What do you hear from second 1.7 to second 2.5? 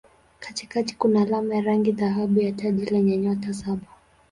dhahabu